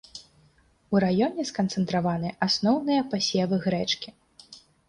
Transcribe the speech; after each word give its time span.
У 0.95 1.01
раёне 1.03 1.45
сканцэнтраваны 1.51 2.29
асноўныя 2.47 3.01
пасевы 3.15 3.55
грэчкі. 3.67 4.09